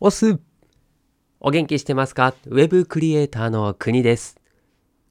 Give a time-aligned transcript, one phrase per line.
[0.00, 0.40] おす
[1.38, 2.34] お元気してますか？
[2.46, 4.36] ウェブクリエイターの国です。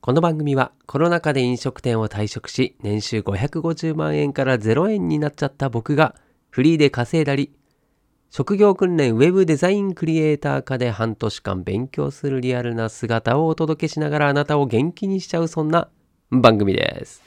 [0.01, 6.15] この番組はコロナ禍で飲食店を退職し、年収550万円から0円になっちゃった僕が
[6.49, 7.53] フリーで稼いだり、
[8.29, 15.87] 職業訓練ウェブデザインクリエイター科で半年間勉強するリアルな姿をお届けしながらあなたを元気にしちゃうそんな
[16.29, 17.23] 番組です。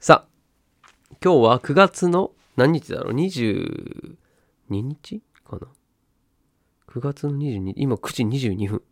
[0.00, 0.86] さあ、
[1.22, 4.16] 今日は9月の何日だろう ?22
[4.70, 5.68] 日かな？
[6.96, 8.82] ?9 月の22、今9時22分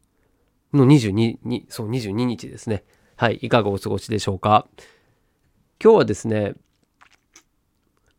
[0.74, 2.84] の22に、そう22日ですね。
[3.16, 4.66] はい、いかがお過ごしでしょうか？
[5.82, 6.54] 今日はですね、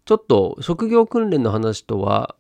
[0.06, 2.36] ちょっと職業訓練の話とは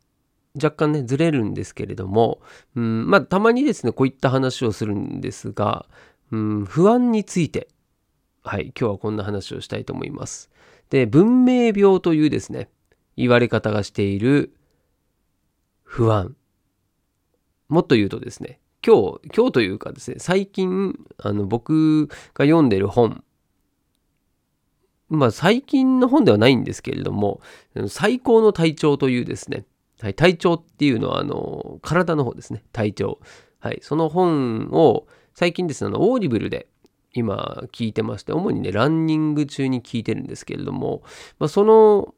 [0.55, 2.39] 若干ね、ずれるんですけれども、
[2.75, 5.85] うん、まあ、たまにですね、こういった話をするんですが、
[6.31, 7.67] うん、不安について、
[8.43, 10.49] はい、今日はこんな話をしたいと思います。
[10.89, 12.69] で、文明病というですね、
[13.17, 14.55] 言われ方がしている
[15.83, 16.35] 不安。
[17.69, 23.23] もっと言うとですね、今日、今日というかですね、最近、あの、僕が読んでる本、
[25.09, 27.41] まあ、最近の本ではないんですけれども、
[27.87, 29.65] 最高の体調というですね、
[30.01, 33.19] はい、体調っていうのは、あの、体の方ですね、体調。
[33.59, 36.67] はい、その本を最近ですね、あの、オーディブルで
[37.13, 41.01] 今聞いてまして、主にね、ランニング中に聞いてるんですけれども、
[41.39, 42.13] まあ、その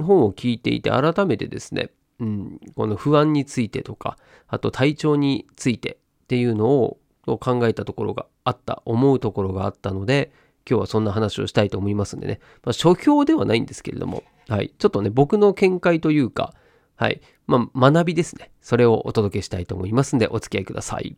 [0.00, 10.32] 本を聞いていて、改めてですね、うん、この不安についてとか、あと体調についてっていうのを考えたところがあった、思うところがあったので、
[10.68, 16.54] 今日はそんな話をしたいと思いますんでね、まあ、書評ではないんですけれども、はい、ちょっとね、僕の見解というか、
[16.96, 18.50] はい、まあ、学びですね。
[18.62, 21.16] それをお届けしたいと思いますんで、お付き合いください。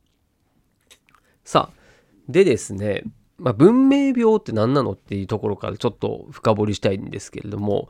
[1.45, 1.79] さあ、
[2.29, 3.05] でですね、
[3.39, 7.89] まあ、文明病って何なのっていうところからちょっと深掘りしたいんですけれども、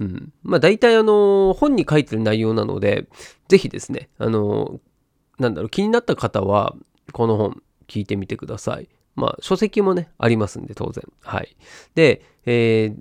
[0.00, 0.32] うん。
[0.42, 3.06] まあ大体あの、本に書いてる内容なので、
[3.48, 4.80] ぜひですね、あの、
[5.38, 6.74] なんだろう、気になった方は、
[7.12, 8.88] この本聞いてみてください。
[9.14, 11.04] まあ書籍もね、ありますんで、当然。
[11.20, 11.56] はい。
[11.94, 12.96] で、え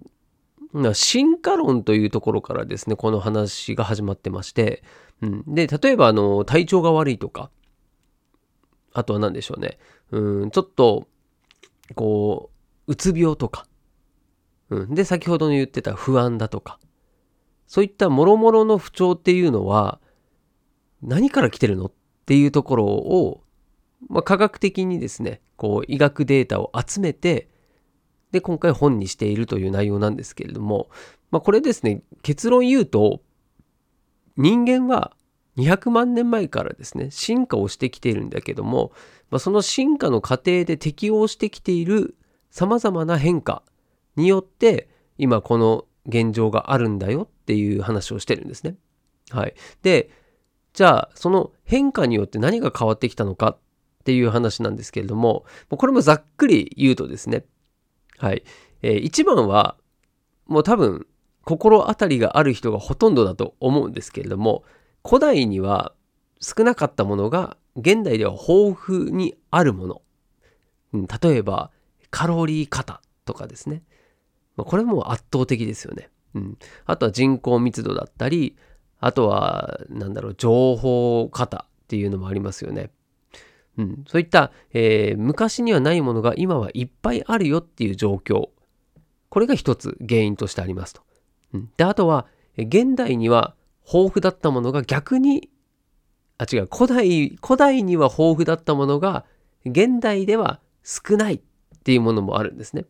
[0.74, 4.84] ー、進化論というところからですね、この話が始まってまして、
[5.22, 5.44] うん。
[5.48, 7.50] で、例えばあの、体調が悪いとか、
[8.94, 9.78] あとは何でしょうね。
[10.12, 11.08] うん、ちょっと、
[11.96, 12.50] こ
[12.88, 13.66] う、うつ病とか、
[14.70, 14.94] うん。
[14.94, 16.80] で、先ほどの言ってた不安だとか、
[17.70, 20.02] そういった諸々の不調っていうのは、
[21.04, 21.92] 何から来てるのっ
[22.26, 23.44] ていうところを、
[24.10, 27.48] まあ、科学的にですね、こう、医学データを集めて、
[28.32, 30.90] で、今回本にしているという内容なんですけれども、
[31.30, 33.22] まあ、これですね、結論言うと、
[34.36, 35.16] 人間は
[35.56, 38.94] 200万年前からですね、進化をしてきているんだけども、
[39.30, 42.16] まあ、その進化の過程で適応してきている
[42.50, 43.62] 様々な変化
[44.16, 48.76] によって、今この現状があるんだよっていう話をしてるんですね。
[49.30, 49.54] はい。
[49.82, 50.10] で、
[50.74, 53.58] じゃあ、その変化によって何が変わってきたのかっ
[54.04, 57.46] ていう話なんですけれども、これもざっくり言うとですね、
[58.18, 58.44] はい。
[58.82, 59.76] えー一番は、
[60.46, 61.06] もう多分、
[61.44, 64.64] 心当たりがある人がほとんどだと思うんですけれども、
[65.06, 65.94] 古代には
[66.42, 70.02] 少なかったものが現代では豊富にあるもの。
[70.94, 71.72] うん例えば、
[72.12, 73.84] カロリー型とかですね。
[74.60, 76.10] まあ、これも圧倒的ですよね。
[76.36, 76.58] うん。
[76.86, 78.58] あとは人口密度だったり、
[79.00, 82.92] あとは、なんだろう、情報型っていうのもありますよね。
[83.78, 84.04] うん。
[84.08, 88.50] そういった、えー昔にはないものが今はいっぱいあるよっていう状況。
[89.30, 91.02] これが一つ原因としてありますと。
[91.54, 91.70] うん。
[91.78, 92.26] で、あとは、
[92.58, 93.56] 現代には
[93.86, 95.50] 豊富だったものが逆に、
[96.38, 99.26] あ、違う、古代、古代には豊富だったものが
[99.66, 101.42] 現代では少ないっ
[101.84, 102.86] ていうものもあるんですね。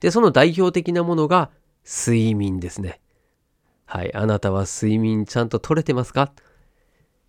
[0.00, 1.50] で、その代表的なものが
[1.84, 3.00] 睡眠ですね。
[3.86, 4.14] はい。
[4.14, 6.32] あなたは睡眠ちゃんと取れてますか？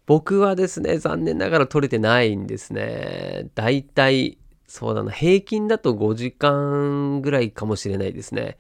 [0.06, 3.50] 僕はですね、残念ながら取れてないんですね。
[3.56, 4.38] だいたい、
[4.68, 8.58] そうだな、平均だと5時間ぐらいかもしれないですね。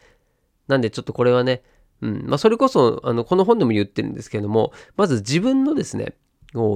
[0.67, 1.63] なんでちょっとこれはね、
[2.01, 2.25] うん。
[2.27, 6.15] まあ、それこそ、あの、この本でも言ってるんですけれども、まず自分のですね、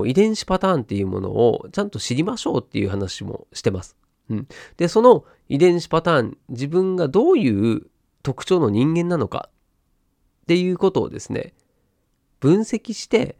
[0.05, 3.95] 遺伝子パターンっていうものをちゃんと知りましょうっていう話もしてます。
[4.29, 4.47] うん。
[4.77, 7.87] で、その遺伝子パターン、自分がどういう
[8.23, 9.49] 特徴の人間なのか
[10.43, 11.53] っていうことをですね、
[12.39, 13.37] 分析して、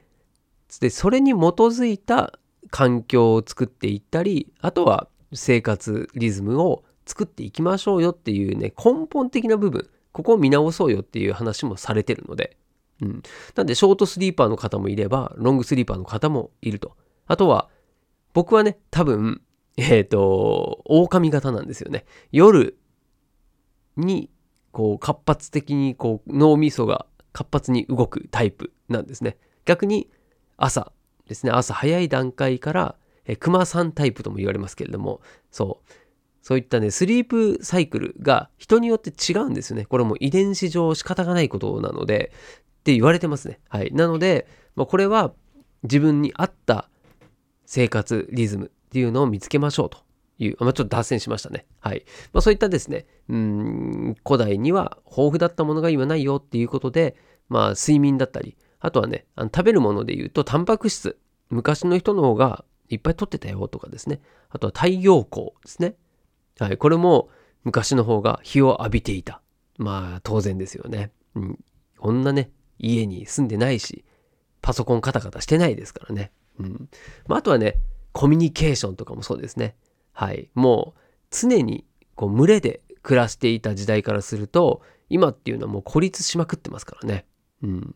[0.80, 2.39] で、それに基づいた
[2.69, 12.57] 環境を作っていったり、あとは生活リズムを作っていきましょうよっていうね、根本的な部分、ここを見直そうよっていう話もされてるので、
[13.01, 13.24] うん。
[13.56, 16.95] なんで、ショートスリーパーの方もいれば、ロングスリーパーの方もいると。
[17.27, 17.69] あとは、
[18.33, 19.41] 僕はね、多分、
[19.77, 22.05] えっ、と、狼型なんですよね。
[22.31, 22.77] 夜
[23.97, 24.29] に、
[24.71, 29.37] こう、活発的に、こう、脳みそが活発に動くタイプなんですね。
[29.65, 30.09] 逆に、
[30.57, 30.91] 朝
[31.27, 35.21] ですね、朝早い段階から、え熊さんタイプとも言われますけれども、
[35.51, 35.91] そう。
[36.41, 39.85] そういったね、スリープサイクルが人によって違うんですよね。
[39.85, 42.33] これも遺伝子上仕方がないことなので、
[42.81, 43.59] って言われてますね。
[43.69, 43.91] はい。
[43.93, 44.45] なので、
[44.75, 45.33] まあ、これは
[45.83, 46.89] 自分に合った
[47.65, 49.97] 生活リズムっていうのを見つけましょうと
[50.37, 51.65] いう、まあ、ちょっと脱線しましたね。
[51.79, 52.05] はい。
[52.31, 57.15] まあ、そういったですね、うん、古代には豊富だったものが今ないよっていうことで、
[57.49, 61.17] まあ、睡眠だったり、あとはね、あの食べるもので言うと、タンパク質。
[61.49, 64.21] 昔の人の方がいっぱい取ってたよとかですね。
[64.49, 65.95] あとは太陽光ですね。
[66.59, 66.77] はい。
[66.77, 67.29] これも
[67.63, 69.41] 昔の方が日を浴びていた。
[69.77, 71.11] まあ、当然ですよね。
[71.33, 71.59] うん。
[71.97, 74.05] こんなね、家に住んでないし、
[74.61, 76.31] パソコンカタカタしてないですからね。
[76.59, 76.89] うん。
[77.27, 77.77] まあ、あとはね、
[78.13, 79.75] コミュニケーションとかもそうですね。
[80.13, 80.50] はい。
[80.54, 81.00] もう
[81.31, 87.25] 常にこう群れで暮らしていた時代からすると、今っていうのはもう孤立しまくってますからね。
[87.62, 87.95] うん。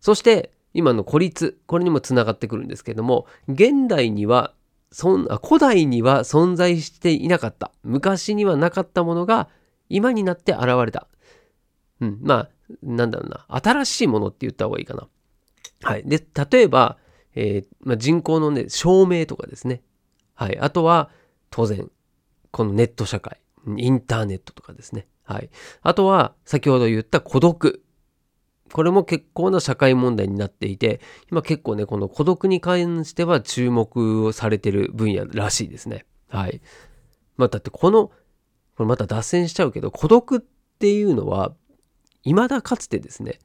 [0.00, 4.54] そして、今の孤立、これにもつながってくるんですけども、現代には
[4.90, 7.72] そんあ古代には存在していなかった。
[7.82, 9.48] 昔にはなかったものが
[9.88, 11.08] 今になって現れた。
[12.00, 12.18] うん。
[12.22, 12.50] まあ、
[12.82, 13.46] なんだろうな。
[13.48, 15.08] 新しいものって言った方がいいかな。
[15.82, 16.04] はい。
[16.04, 16.96] で、例えば、
[17.34, 19.82] えー、まあ、人口のね、証明とかですね。
[20.34, 20.58] はい。
[20.58, 21.10] あとは、
[21.50, 21.90] 当然、
[22.50, 23.40] このネット社会、
[23.76, 25.06] インターネットとかですね。
[25.24, 25.50] はい。
[25.82, 27.82] あとは、先ほど言った孤独。
[28.72, 36.06] これも結構な社会問題になっていて、今結構ね、この孤独に関しては注目をされてる分野らしいですね。
[36.28, 36.60] はい。
[37.36, 38.14] まあ、だってこの、こ
[38.80, 41.54] れまた脱線しちゃうけど、孤独っていうのは、
[42.22, 43.38] 未だかつてですね、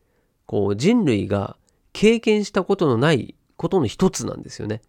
[0.45, 1.57] こう人類が
[1.93, 4.81] 経験したことのないことの一つなんですよね。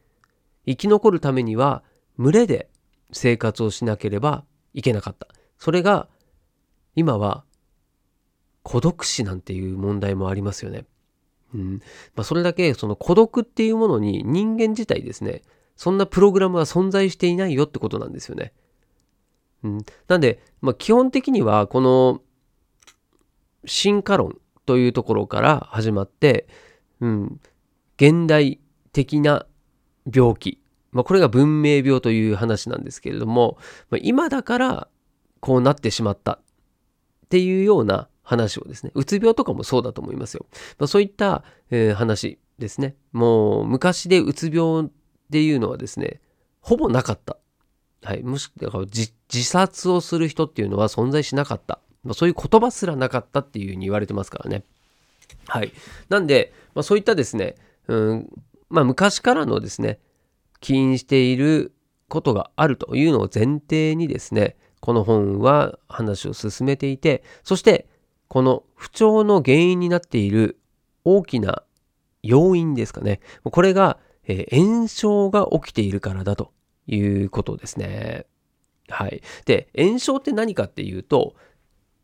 [0.66, 1.82] 生き残るためには
[2.18, 2.68] 群れで
[3.12, 5.28] 生活をしなければいけなかった。
[5.58, 6.08] それが
[6.96, 7.44] 今は
[8.62, 10.86] 孤独死なんていう問題もありますよね。
[11.54, 11.74] うん
[12.16, 15.42] まあ、それだけその孤独っていうものに人間自体ですね、
[15.76, 18.52] そんなプログラムは存在していないよってことなんですよね。
[19.62, 19.78] うん、
[20.08, 22.20] なんで、まあ、基本的にはこの
[23.64, 26.46] 進化論というところから始まって、
[27.00, 27.40] うん、
[27.96, 28.60] 現代
[28.92, 29.46] 的な
[30.12, 30.60] 病気、
[30.92, 33.58] まあ、これが文明病という話なんですけれども、
[33.90, 34.88] まあ、今だから
[35.40, 36.38] こうなってしまったっ
[37.28, 40.46] ていうような話をですね、うつ病とかもそうだと思いますよ。
[40.78, 42.96] まあ、そういった、えー、話ですね。
[43.12, 44.90] もう昔でうつ病っ
[45.30, 46.20] ていうのはですね、
[46.60, 47.36] ほぼなかった。
[48.02, 48.22] はい。
[48.22, 51.80] もし、だから自殺をする人っていうのは存在しなかった。
[52.04, 54.64] まあ、そういう言葉すらなかったっていうふうに言われてますからね。
[55.46, 55.72] はい。
[56.08, 57.56] なんで、まあ、そういったですね、
[57.88, 58.28] うん、
[58.70, 60.00] まあ、昔からのですね、
[60.60, 61.74] 起因している
[62.08, 67.88] ことがあるというのを前提にですね、この本は話を進めていて、そして
[68.28, 70.58] この不調の原因になっている
[71.04, 71.62] 大きな
[72.22, 73.20] 要因ですかね。
[73.44, 76.52] これが、えー、炎症が起きているからだと
[76.86, 78.26] いうことですね。
[78.88, 79.22] はい。
[79.46, 81.34] で、炎症って何かっていうと、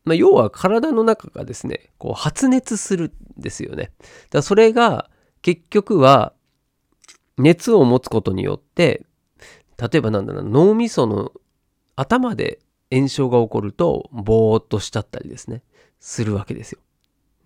[0.04, 3.92] まあ、要は体の中がですね、こう発熱するんですよね。
[4.30, 5.10] だそれが
[5.42, 6.32] 結局は
[7.38, 9.04] 熱を持つことによって、
[9.78, 11.32] 例えばなんだろう、脳みその
[11.96, 12.60] 頭で
[12.92, 15.62] 炎症が起こると、ぼーっとしちゃったりですね、
[15.98, 16.80] するわけですよ。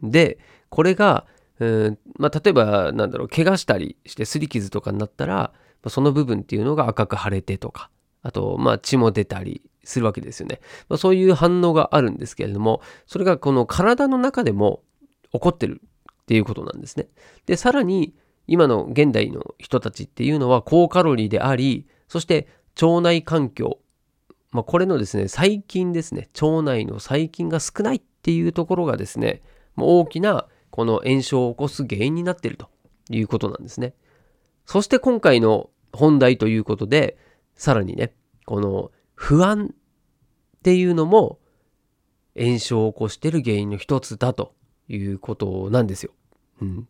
[0.02, 0.38] で、
[0.68, 1.26] これが、
[1.60, 5.52] うんまあ、例えば、なんだろう、怪我したりして擦り傷とかになったら、
[5.88, 7.90] その部分っていうのが赤く腫れてとか、
[8.22, 10.60] あと、まあ、血も出たりするわけですよね。
[10.88, 14.82] まあ、そういう反応があるんですけれども、それがこの体の中でも
[15.32, 15.82] 起こってる
[16.24, 17.08] っていうことなんですね。
[17.46, 18.14] で、さらに、
[18.46, 22.48] 今の現代の人たちっていうのは高カロリーであり、そして
[22.80, 23.78] 腸内環境、
[24.50, 29.42] まあ、これのですね、細菌ですね、腸内の細菌が少ないっていうところがですね、
[29.76, 32.68] 大きなこの炎症を起こす原因になっていると
[33.10, 33.94] いうことなんですね。
[34.66, 37.18] そして今回の本題ということで、
[37.54, 38.14] さらにね、
[38.46, 41.38] この不安っていうのも
[42.38, 44.53] 炎症を起こしている原因の一つだと
[44.88, 46.12] いうことなんですよ。
[46.60, 46.88] うん。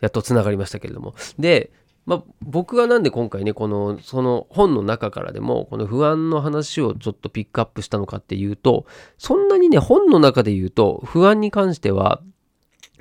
[0.00, 1.14] やっとつながりましたけれども。
[1.38, 1.72] で、
[2.06, 8.86] まあ、僕がなんで今回ね、この、その本の中からでも、この不安の話をちょっとピックアップしたのかっていうと、
[9.16, 12.20] そんなにね、本の中で言うと、不安に関しては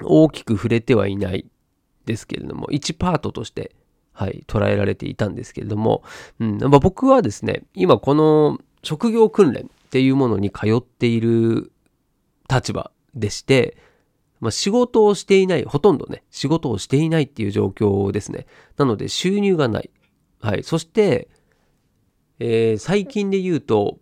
[0.02, 1.50] 大きく触れてはいない
[2.06, 3.76] ですけれども、1パートとして
[4.14, 6.04] はい、捉えられていたんですけれども、
[6.40, 11.72] うんまあ、僕はですね、今この職業訓練っていうものに通っている
[12.50, 13.76] 立場でして、
[14.44, 18.46] まあ、仕事をしていない、ほとんどね、仕事をしていないっていう状況ですね。
[18.76, 19.90] なので収入がない。
[20.42, 20.64] はい。
[20.64, 21.30] そして、
[22.40, 24.00] えー、最近で言うと、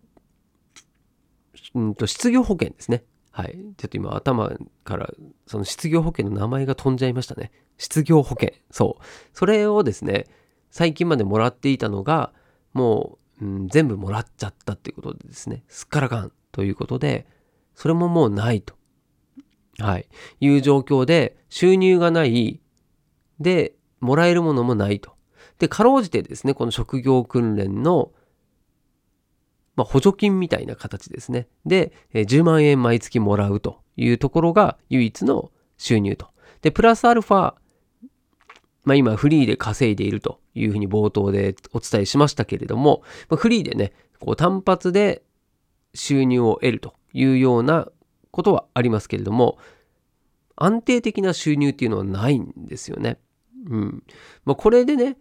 [1.74, 3.04] うんと、失業保険ですね。
[3.30, 3.56] はい。
[3.76, 4.50] ちょっと今頭
[4.82, 5.10] から
[5.46, 7.52] その失業保険の名前が飛んじゃいましたね。
[7.78, 8.50] 失業保険。
[8.72, 9.04] そう。
[9.32, 10.26] それをですね、
[10.70, 12.32] 最近までもらっていたのが、
[12.72, 17.28] もう、うん、全部もらっちゃったっていうことでですね、すっからかんということで、
[17.76, 18.74] それももうないと。
[19.78, 20.06] はい。
[20.40, 22.60] いう状況で、収入がない。
[23.40, 25.12] で、もらえるものもないと。
[25.58, 28.12] で、かろうじてですね、この職業訓練の
[29.76, 31.48] まあ、補助金みたいな形ですね。
[31.64, 36.28] で、10万円毎月もらうというところが唯一の収入と。
[36.60, 37.54] で、プラスアルファ、
[38.84, 45.22] まあ、今フリーで稼いでいるというふうに冒頭でお伝えしましたけれども、まあ、フリーでね、こう単発で
[45.94, 47.88] 収入を得るというような
[48.32, 49.58] ことはありますけれども、
[50.56, 53.18] 安定的な収入っていうのはないんですよね。
[53.68, 54.02] うん。
[54.44, 55.16] まあ、これでね、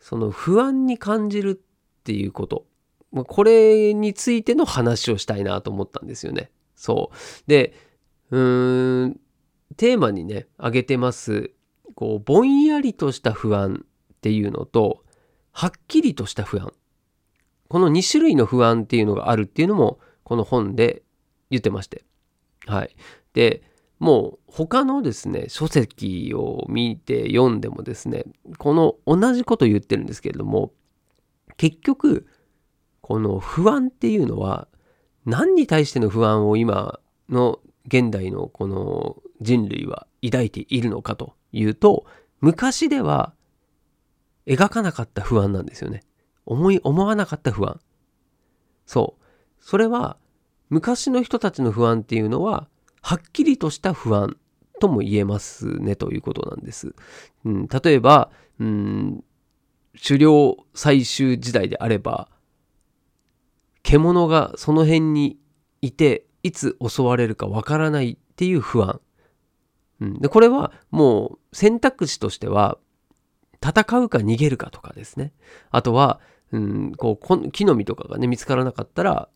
[0.00, 2.66] その不安に感じるっていうこと
[3.12, 6.50] これについての話をしたいなと思ったんですよね。
[6.74, 7.16] そう。
[7.46, 7.74] で、
[8.30, 9.20] うーん、
[9.76, 11.52] テーマにね、挙げてます、
[11.94, 13.84] こう、ぼんやりとした不安
[14.14, 15.04] っていうのと、
[15.52, 16.72] はっきりとした不安。
[17.68, 21.02] この2種類の不安っていうのがあるっていうのも、この本で
[21.50, 22.04] 言ってまして。
[22.66, 22.94] はい。
[23.34, 23.62] で、
[23.98, 28.24] もう他のですね、書籍を見て読んでもですね、
[28.58, 30.72] この同じこと言ってるんですけれども、
[31.56, 32.26] 結局、
[33.00, 34.68] この不安っていうのは
[35.26, 42.06] 何に対しての不安を今の現代のこの人類は抱いているのかというと
[42.40, 43.34] 昔では
[44.46, 46.02] 描かなかった不安なんですよね。
[46.46, 47.80] 思い思わなかった不安。
[48.86, 49.24] そう。
[49.60, 50.16] それは
[50.72, 52.66] 昔の人たちの不安っていうのは
[53.02, 54.38] はっきりとした不安
[54.80, 56.94] とも言えますねということなんです。
[57.44, 59.24] うん、例えば、うん、
[60.02, 62.30] 狩猟採集時代であれば
[63.82, 65.38] 獣がその辺に
[65.82, 69.02] いていつ襲われるかわからないっていう不安、
[70.00, 72.78] うん、でこれはもう選択肢としては
[73.62, 75.34] 戦うか逃げるかとかですね
[75.70, 76.18] あとは、
[76.50, 79.28] うん、こう木の実とかがね見つからなかったら、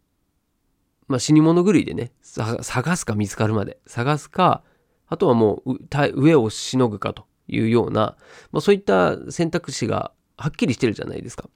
[1.08, 4.62] まあ、死に物狂いでね探すか見つかるまで探すか
[5.06, 5.78] あとはもう
[6.14, 8.16] 上をしのぐかというような、
[8.50, 11.48] まあ、そういった選択肢がはっきりしてるじゃないですか。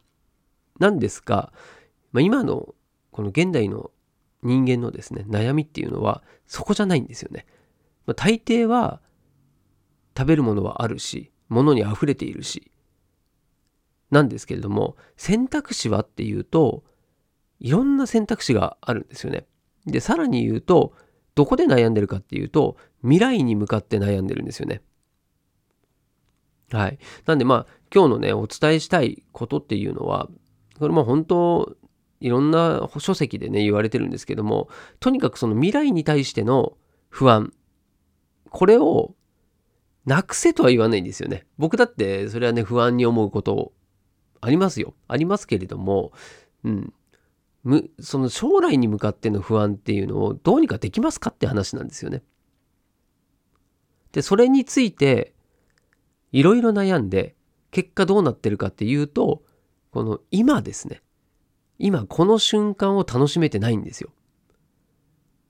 [0.78, 1.52] なんですが、
[2.12, 2.74] まあ、今の
[3.10, 3.90] この現代の
[4.42, 7.46] 人間のですね、悩みっていうのはそこじゃないんですよね。
[8.06, 9.00] まあ、大抵は
[10.16, 12.70] 食べるものはあるし、物に溢れているし、
[14.10, 16.84] なんですけれども、選択肢はっていうと、
[17.60, 19.46] いろんな選択肢があるんですよね。
[19.86, 20.94] で、さらに言うと、
[21.34, 24.82] どこで悩んでるかっていうと、未来に向かって悩んでるんですよね。
[26.70, 26.98] はい。
[27.26, 30.28] なんでまあ、今日のね、お伝えしたいことっていうのは、
[30.78, 31.76] これも本当、
[32.20, 36.76] いろんな書籍でね、言われてるんですけども、とにかくその未来に対しての
[37.08, 37.52] 不安、
[38.50, 39.14] これを
[40.04, 41.46] なくせとは言わないんですよね。
[41.58, 43.72] 僕だってそれはね、不安に思うこと
[44.40, 44.94] ありますよ。
[45.08, 46.12] ありますけれども、
[46.64, 46.92] うん。
[47.62, 52.22] むその将来に向かっての不安っていうのをどうにかできますかって話なんですよね。
[54.12, 55.34] で、それについて
[56.32, 57.34] いろいろ悩んで
[57.70, 59.42] 結果どうなってるかっていうと、
[59.90, 61.02] この今ですね。
[61.78, 64.10] 今この瞬間を楽しめてないんですよ。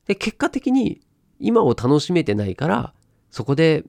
[0.07, 1.01] で、結果的に
[1.39, 2.95] 今を楽しめてないから、
[3.31, 3.85] そこで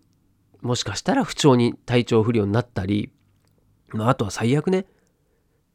[0.61, 3.11] もしかしたら不調に体調不良になったり、
[3.89, 4.85] まあ、あとは最悪ね、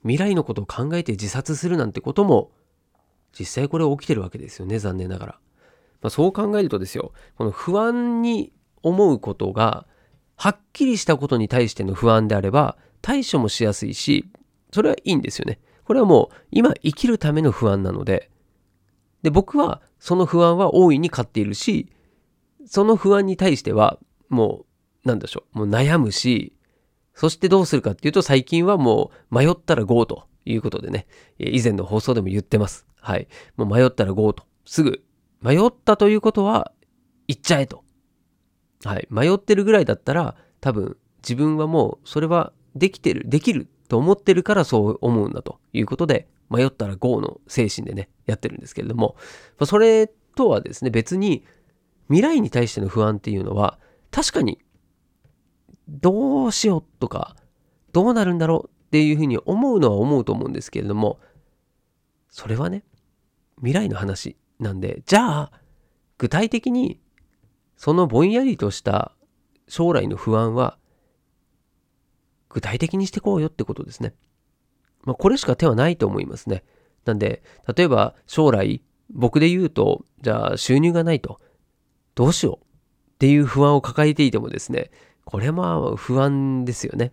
[0.07, 2.53] 未来のことを考えて自殺するなんてことも、
[3.39, 5.33] 実際これ起きてるわけですよね、残念ながら。
[6.01, 9.87] まあ、そう考えるとですよ、この不安に思うことが、
[10.37, 14.31] はっきりしたことに対しての不安であれば、対処もしやすいし、
[14.73, 15.59] それはいいんですよね。
[15.85, 18.31] これはもう今生きるための不安なので、
[19.23, 21.91] で、僕はその不安は大いに勝っているし、
[22.67, 23.99] その不安に対しては
[24.29, 24.65] も
[25.05, 26.56] う、なんでしょう、もう悩むし、
[27.17, 31.07] そしてどうするかっていうと最近はもう迷ったら GO ということでね、
[31.39, 32.87] 以前の放送でも言ってます。
[33.01, 33.27] はい。
[33.57, 34.45] もう迷ったら GO と。
[34.67, 35.03] すぐ、
[35.41, 36.73] 迷ったということは、
[37.27, 37.85] 行っちゃえと。
[38.85, 39.09] はい。
[39.11, 49.17] 迷ってるぐらいだったら、多分自分はもうそれはできてる、できると思ってるからそう思うんだということで、迷ったら GO の精神でね、やってるんですけれども、
[49.65, 51.45] それとはですね、別に
[52.09, 53.79] 未来に対しての不安っていうのは、
[54.11, 54.59] 確かに、
[55.88, 57.37] どうしようとか、
[57.93, 61.19] どうなるんだろうっていうふうに思うのは思うと思うんですけれども、
[62.28, 62.85] それはね、
[63.59, 65.52] 未来の話なんで、じゃあ、
[66.19, 67.00] 具体的に、
[67.76, 69.12] そのぼんやりとした
[69.69, 70.78] 将来の不安は
[72.49, 74.14] 具体的にしてこうよってことですね。
[75.05, 76.64] まあ、これしか手はないと思いますね。
[77.05, 77.43] なんで、
[77.76, 81.38] 例えば将来、僕で言うと、じゃあ収入がないと、
[82.14, 84.90] どうしようっていう不安を抱えていてもですね、
[85.26, 87.12] これも不安ですよね。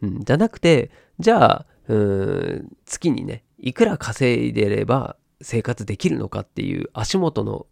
[0.00, 7.66] うん、じゃなくて、じゃあ、うん、月にね、いくら稼いでれば生活できるのかっていう足元の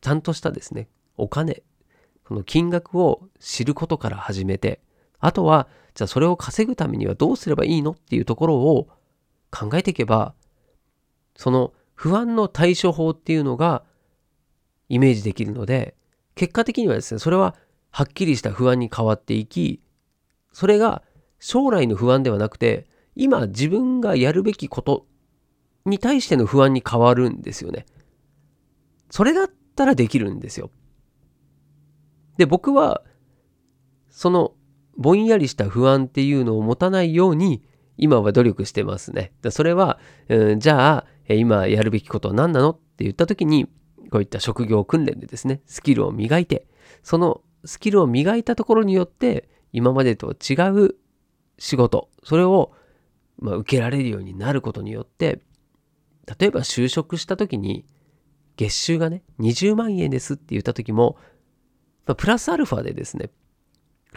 [0.00, 1.62] ちゃんとしたですね、お金、
[2.24, 4.80] この金額を知ることから始めて、
[5.20, 8.88] あとは、じゃあそれを稼ぐためにはどうすればいいのっていうところを
[9.52, 10.34] 考えていけば、
[11.36, 13.84] その不安の対処法っていうのが
[14.88, 15.94] イメージできるので、
[16.34, 17.54] 結果的にはですね、それは
[17.90, 19.80] はっきりした不安に変わっていき、
[20.52, 21.02] それが
[21.38, 25.06] 将来の不安ではなくて、今自分がやるべきこと
[25.84, 27.86] に対しての不安に変わるんですよね。
[29.10, 30.70] それだったらできるんですよ。
[32.36, 33.02] で、僕は、
[34.08, 34.54] その
[34.96, 37.62] ぼんやりした不安っていうのを持たないように、
[37.96, 39.32] 今は努力してますね。
[39.50, 42.70] それは、うん、じゃあ、今やるべきことは何なの？
[42.70, 43.66] って言った時に、
[44.10, 46.66] こういった職業訓練でですね、スキルを磨いて、
[47.02, 50.54] そのスキルを磨いたところによって、今までと違
[50.86, 50.96] う
[51.58, 52.72] 仕事、それを、
[53.38, 55.40] まあ、受けられるようになることによって、
[56.38, 57.84] 例えば就職した時に、
[58.56, 61.16] 月収がね、20万円ですって言った時も、
[62.06, 63.30] まあ、プラスアルファでですね、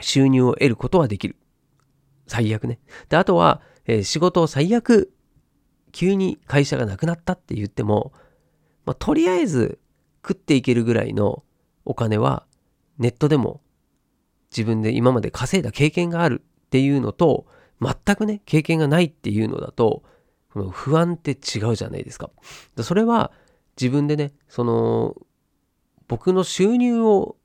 [0.02, 1.38] 収入を得ることはできる。
[2.28, 2.80] 最悪ね。
[3.10, 5.14] で、あとは、えー、仕事を最悪、
[5.92, 8.14] 急に会社がなくなったって言っても、
[8.86, 9.80] まあ、とりあえず
[10.26, 11.44] 食っていけるぐらいの
[11.86, 12.46] お金は、
[12.98, 13.62] ネットでも
[14.52, 17.46] 自分で今まで稼いだ経験があるっていうのと、
[17.82, 20.04] 全くね、経験がないっていうのだと、
[20.54, 22.30] この不安って違うじゃないですか。
[22.82, 23.32] それは
[23.80, 25.16] 自分でね、その、
[26.08, 27.36] 僕の収入を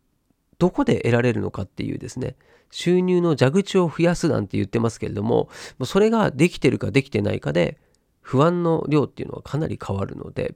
[0.59, 2.37] どこで得られるのかっていうですね、
[2.71, 5.49] 収入の蛇口を増やすなんて言ってますけれども、
[5.85, 7.78] それができてるかできてないかで、
[8.21, 10.55] 不安の量っていうのはかなり変わるので、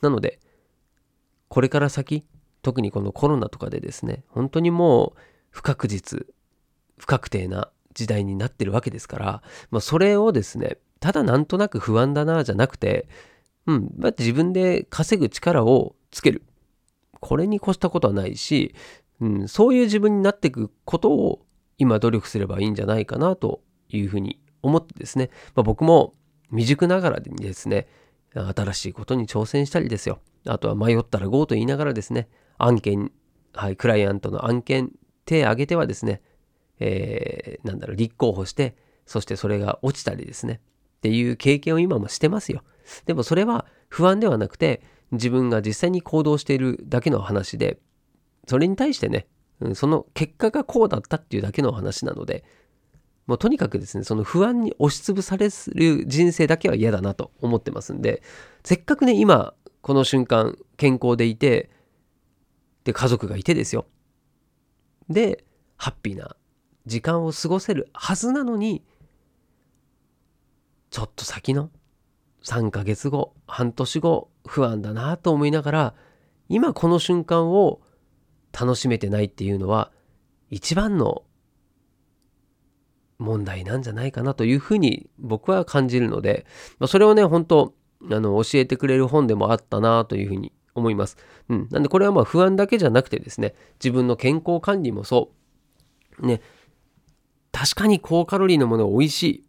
[0.00, 0.38] なので、
[1.48, 2.24] これから先、
[2.62, 6.26] 特にこのコロナとかでですね、本当にもう不確実、
[6.98, 13.08] 不確定な時代になってるわけですから、まあ、それをですね、ただなんとなく不安だなじゃなくて、
[13.66, 16.42] うん、まあ、自分で稼ぐ力をつける。
[17.20, 18.74] これに越したことはないし、
[19.20, 21.44] うん、そういう自分になっていくことを
[21.76, 26.14] 今努力すればいいんじゃないかなというふうに思ってですね、まあ、僕も
[26.50, 27.88] 未熟ながらにですね、
[28.32, 30.20] 新しいことに挑戦したりですよ。
[30.46, 33.12] あとは迷ったら GO と言いながらですね、案件、
[33.54, 34.92] はい、クライアントの案件、
[35.24, 36.22] 手挙げてはですね、
[36.80, 40.60] えー、なんだろう、立候補して、そしてそれが落ちたりですね、
[40.98, 42.62] っていう経験を今もしてますよ。
[43.06, 47.78] でもそれは不安ではなくて、自分が実際に行動しているだけの話で、
[48.46, 49.26] それに対してね、
[49.74, 52.44] その結果がこうだったっていうだけの話なので、
[53.26, 58.22] もうとにかくですね、その不安に押しつぶされる人生だけは嫌だなと思ってますんで、
[58.64, 61.70] せっかくね、今、この瞬間、健康でいて、
[62.88, 63.84] で、家族がいてですよ。
[65.10, 65.44] で、
[65.76, 66.36] ハッピーな
[66.86, 68.82] 時間を過ごせるはずなのに、
[70.88, 71.70] ちょっと先の
[72.44, 75.94] 3ヶ月後、半年後、不安だなと思いながら、
[76.48, 77.82] 今この瞬間を
[78.58, 79.92] 楽しめてないっていうのは、
[80.48, 81.24] 一番の
[83.18, 86.46] 問題なんじゃないかなというふうに僕は感じるので、
[86.78, 87.74] まあ、それをね、本当
[88.10, 91.16] あの、教えてくれる本でもあったなというふうに思います。
[91.48, 91.68] うん。
[91.70, 95.30] なんでこれはまあ不安だけじゃなくてですね、自分の健康管理もそ
[96.20, 96.26] う。
[96.26, 96.40] ね、
[97.52, 99.44] 確かに高カロリーのものは美味しい。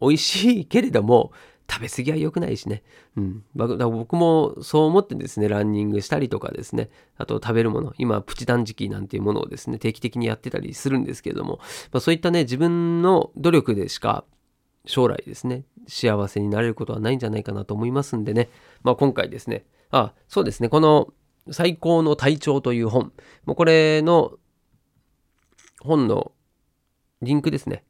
[0.00, 1.32] 美味しいけれども、
[1.70, 2.82] 食べ過ぎは良くないしね。
[3.16, 3.44] うん。
[3.54, 11.60] だ僕もそう思ってですね、ランニングしたりとかですね、あと食べるもの、今、プチ断食なんていうものをですね、定期的にやってたりするんですけれども、
[11.92, 14.24] まあ、そういったね、自分の努力でしか
[14.84, 18.48] 将来ですね、幸せになれることはないんじゃないかなと思いますんでね、
[18.82, 21.12] まあ今回ですね、あ、そうですね、この
[21.50, 23.12] 最高の体調という本、
[23.44, 24.32] もうこれの
[25.80, 26.32] 本の
[27.22, 27.84] リンクですね、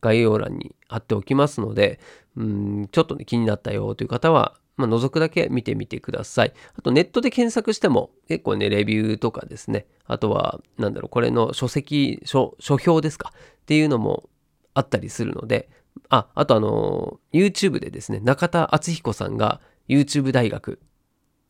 [0.00, 2.00] 概要欄に貼っておきますので、
[2.36, 6.52] うん、ちょっとね、気になったよという方は、まあ、覗くだけ見てみてください。
[6.76, 13.32] あと、ネットで検索しても、結構ね、レビューとかですね、あとは、なんだろう、これの書籍、書、書評ですか？
[13.34, 14.28] っていうのも
[14.74, 15.68] あったりするので、
[16.10, 20.78] あ、あとあの、YouTube でですね、中田敦彦さんが YouTube 大学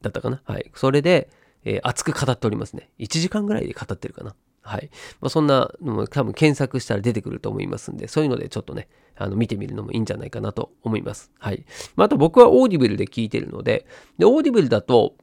[0.03, 0.43] だったかな？
[0.45, 0.71] はい。
[0.75, 1.31] それで、
[1.65, 2.91] えー、熱く語っておりますね。
[2.99, 4.35] 1時間ぐらいで語ってるかな？
[4.63, 4.91] はい。
[5.21, 11.31] まあ、そんなのも多分検索したら出てくると思いますんで、そういうのでちょっとね、あの見てみるのもいいんじゃないかなと思います。
[11.39, 11.65] はい。
[11.97, 13.87] まあ、あと僕はオーディブルで聞いてるので、
[14.19, 15.15] で、オーディブルだと、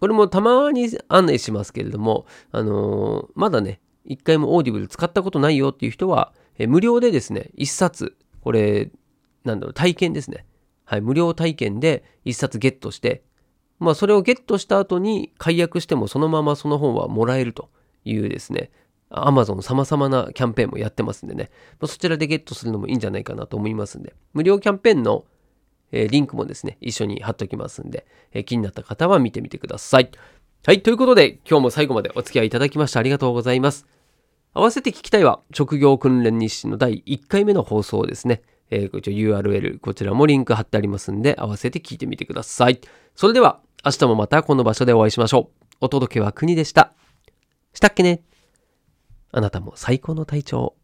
[0.00, 8.90] これもたまに案内しますけれども、あのー、まだね、一回もオーディブル使ったことないよっていう人は、え無料でですね、一冊、これ、
[9.44, 10.46] なんだろう、体験ですね。
[10.84, 13.22] はい、無料体験で一冊ゲットして、
[13.78, 17.68] まあそれをゲットした後に解約してもそのままその本はもらえると
[18.04, 18.70] いうですね、
[19.10, 25.24] Amazon 様々なキャンペーンもやってますんでね、まあ、そちらでゲットするのもいいんじゃないかなと思いますんで、無料キャンペーンの、
[25.92, 28.06] リンクもですね、一緒に貼っときますんで、
[28.44, 30.10] 気になった方は見てみてください。
[30.66, 33.86] はい、ということで今日も最後までお付き合いいただきましてありがとうございます。
[34.52, 38.42] 合わせて聞きたいは、職業訓練日誌の第1回目の放送ですね。
[38.70, 42.80] えー、URL、こちらもリンク貼ってありますんで、合わせて聞いてみてください。
[43.14, 45.64] それでは、明日もまたこの場所でお会いしましょう。
[45.80, 46.92] お届けは国でした。
[47.72, 48.24] したっけね
[49.30, 50.74] あなたも最高の体調